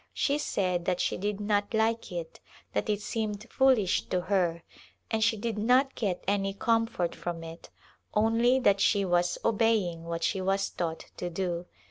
[0.15, 2.39] She said that she did not like it,
[2.73, 4.63] that it seemed foolish to her
[5.11, 7.69] and she did not get any comfort from it,
[8.15, 11.67] only that she was obeying what she was taught to do.